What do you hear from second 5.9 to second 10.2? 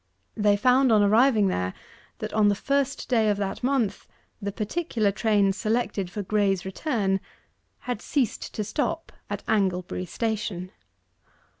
for Graye's return had ceased to stop at Anglebury